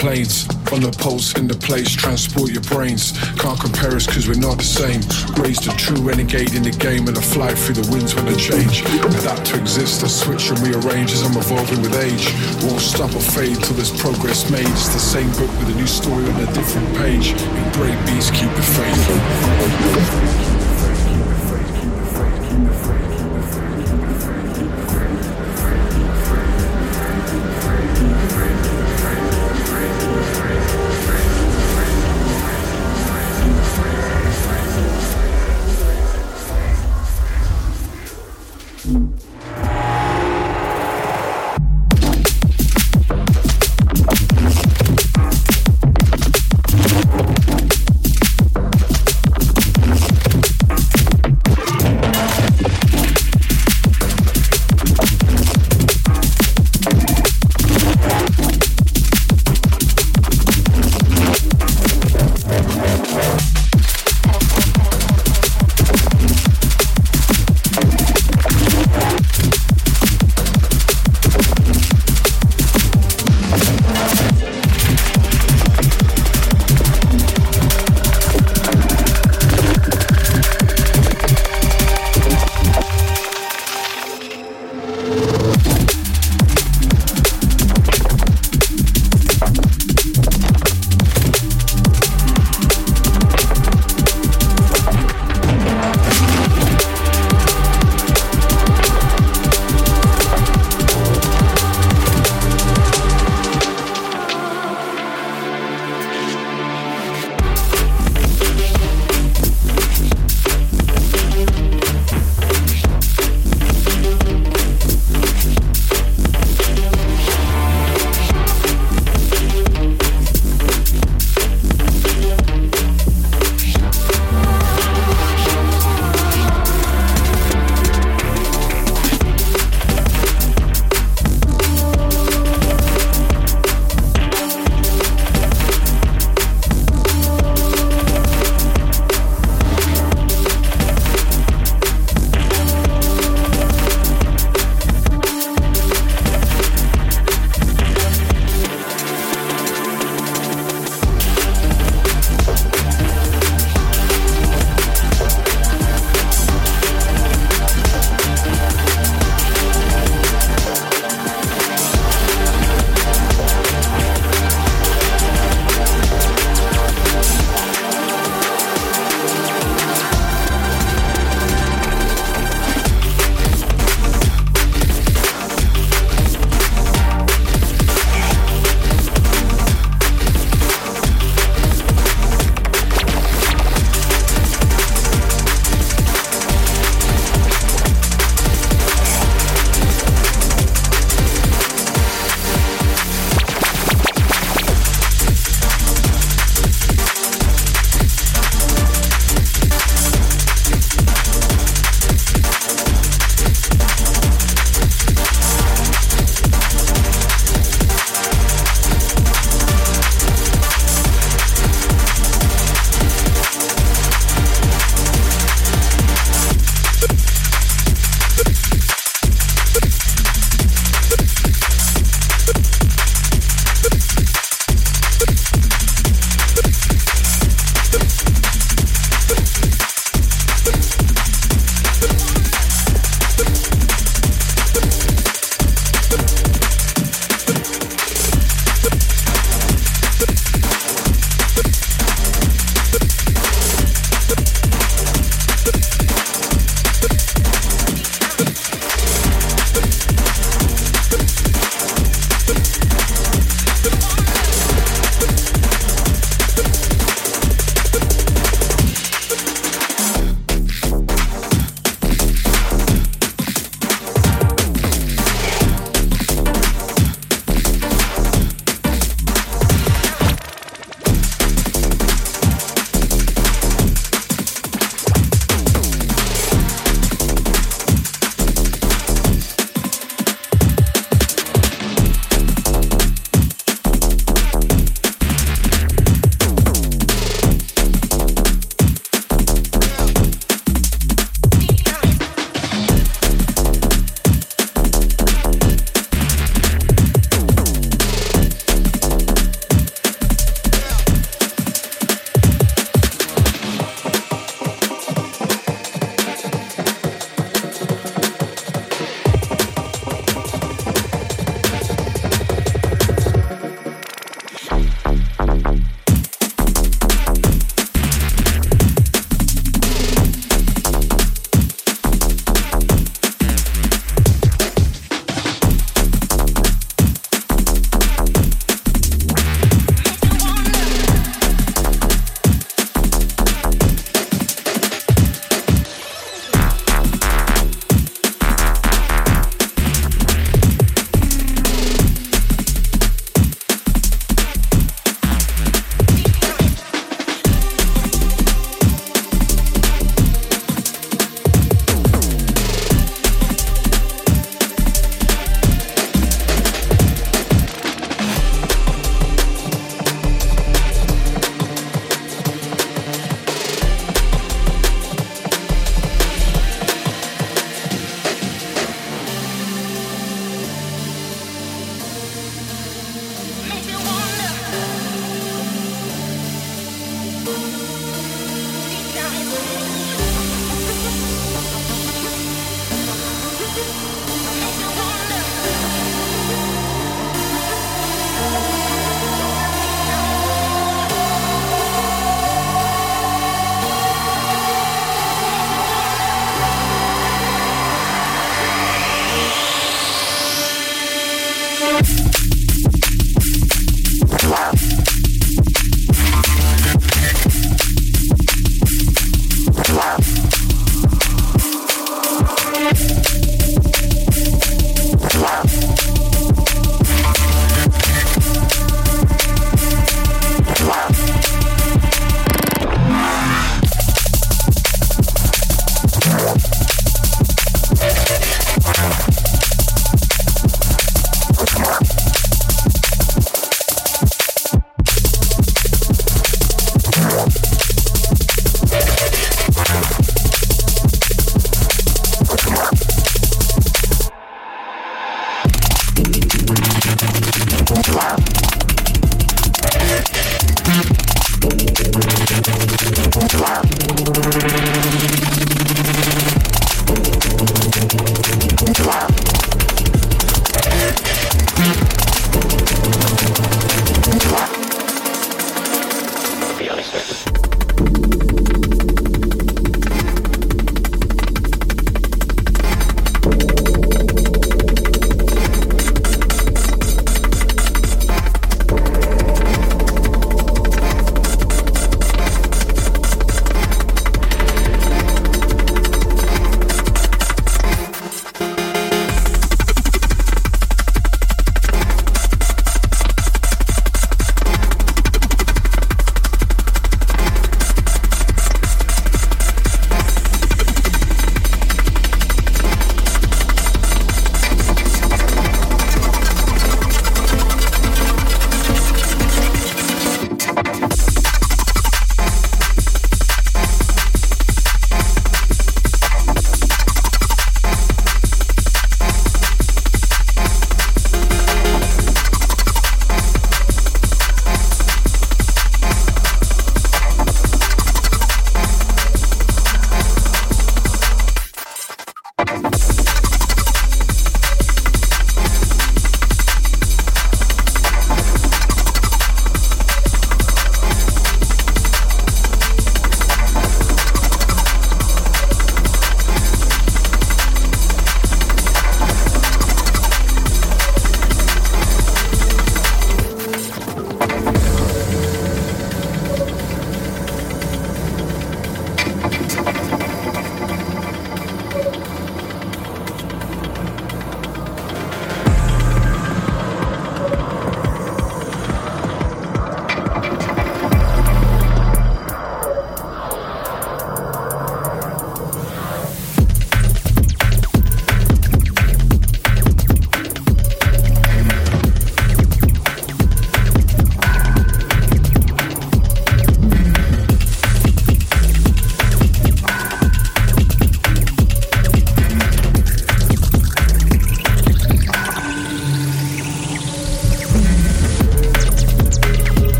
planes. 0.00 0.48
On 0.72 0.80
the 0.80 0.90
pulse, 0.98 1.36
in 1.36 1.46
the 1.46 1.54
place, 1.54 1.92
transport 1.92 2.50
your 2.50 2.62
brains. 2.62 3.12
Can't 3.36 3.60
compare 3.60 3.94
us 3.94 4.06
cause 4.06 4.26
we're 4.26 4.40
not 4.40 4.56
the 4.56 4.64
same. 4.64 5.04
Raised 5.36 5.68
a 5.68 5.76
true 5.76 6.00
renegade 6.00 6.54
in 6.54 6.62
the 6.62 6.72
game 6.72 7.06
and 7.06 7.18
I 7.18 7.20
fly 7.20 7.54
through 7.54 7.84
the 7.84 7.88
winds 7.92 8.14
when 8.14 8.26
I 8.26 8.34
change. 8.34 8.80
Adapt 9.20 9.44
to 9.52 9.60
exist, 9.60 10.02
I 10.02 10.08
switch 10.08 10.48
and 10.48 10.58
rearrange 10.60 11.12
as 11.12 11.22
I'm 11.22 11.36
evolving 11.36 11.82
with 11.82 11.94
age. 12.00 12.32
Won't 12.64 12.80
stop 12.80 13.12
or 13.14 13.20
fade 13.20 13.60
till 13.60 13.76
there's 13.76 13.92
progress 14.00 14.50
made. 14.50 14.72
It's 14.72 14.88
the 14.88 14.98
same 14.98 15.28
book 15.36 15.52
with 15.60 15.68
a 15.68 15.76
new 15.76 15.86
story 15.86 16.24
on 16.24 16.40
a 16.40 16.48
different 16.54 16.88
page. 16.96 17.36
In 17.36 18.04
beats, 18.08 18.30
keep 18.30 18.48
the 18.56 18.64
faith. 18.64 20.49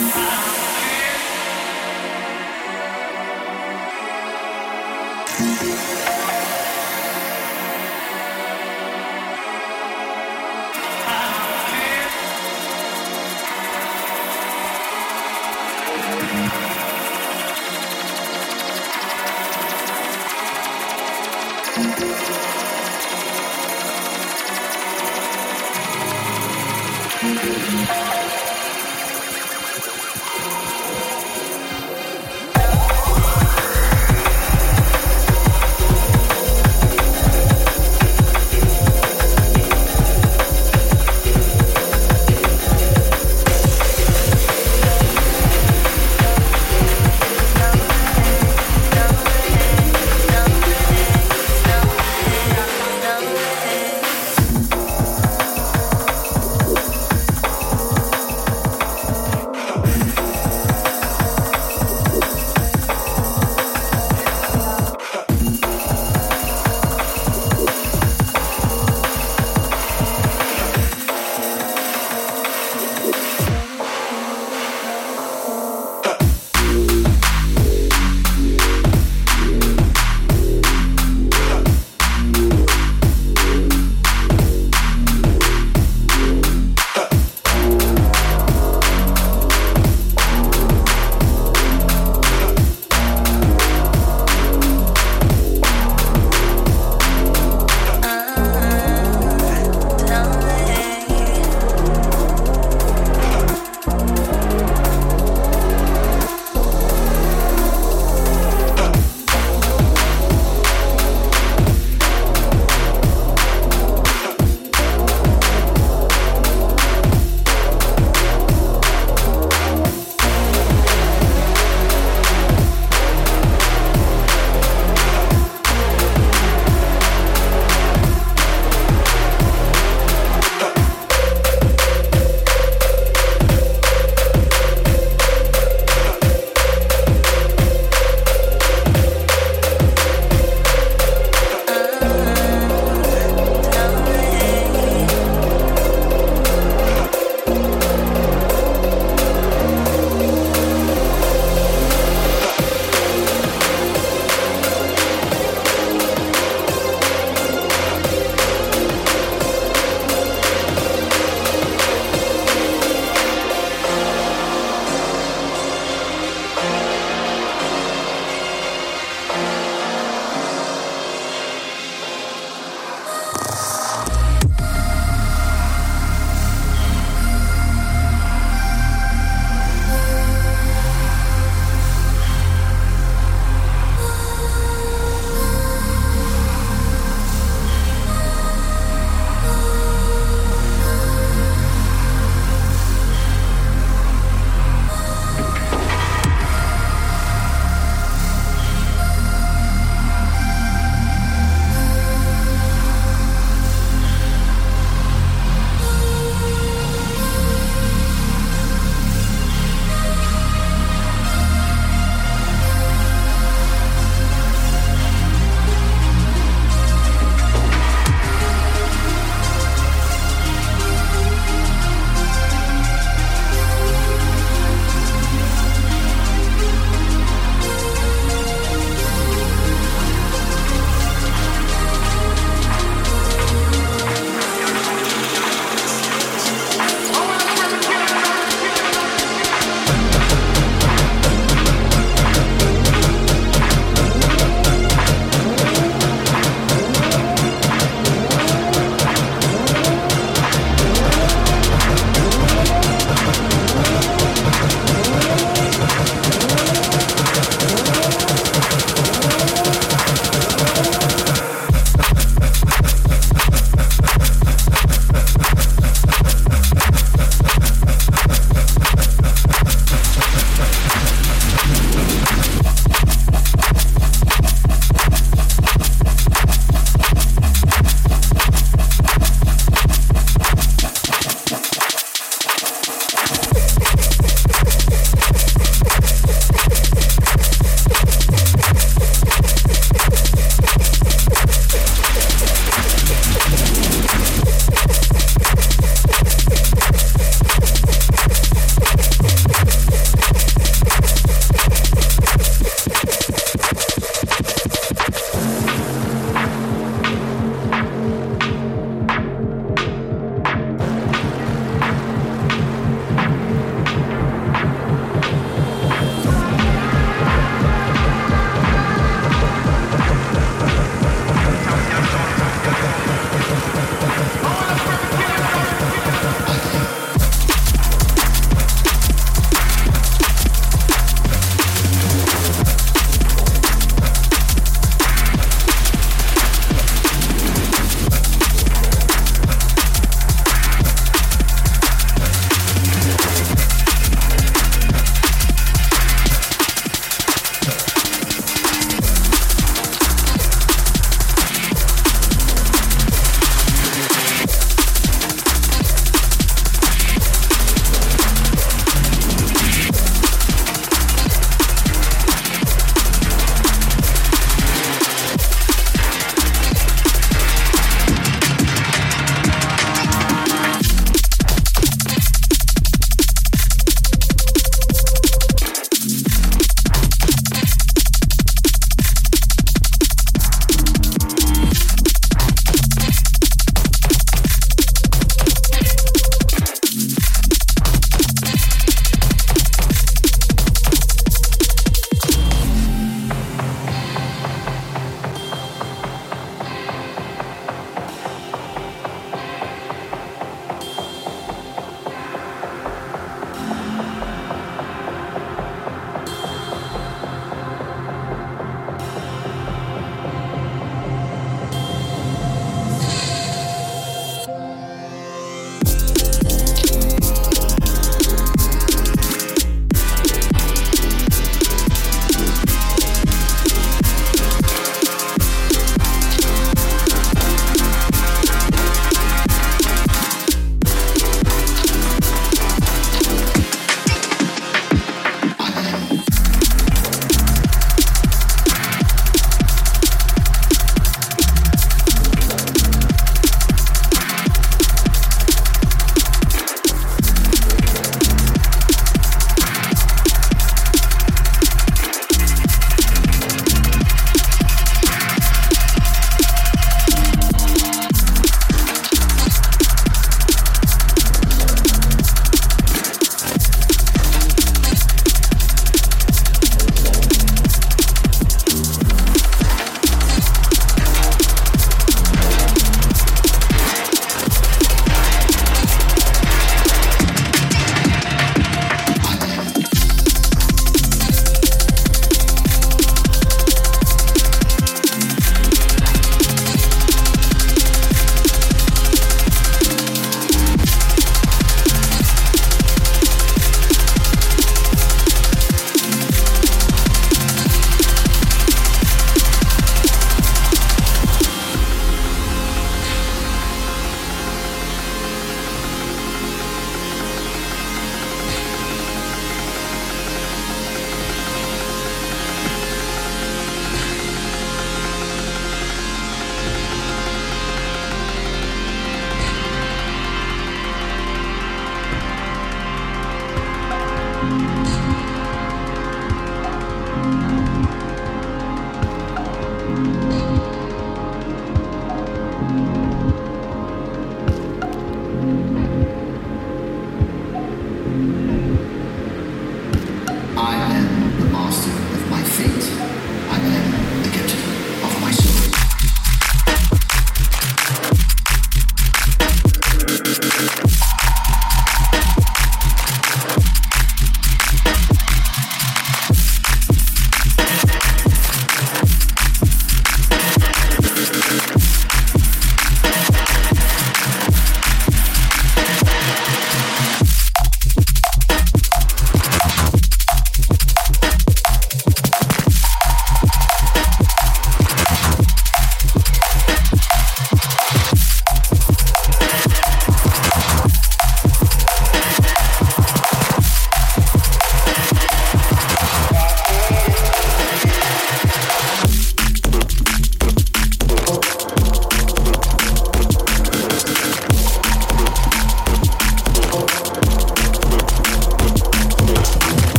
Música 0.00 0.49